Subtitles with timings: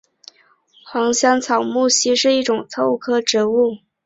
[0.83, 3.77] 黄香草木樨是一种豆科植物。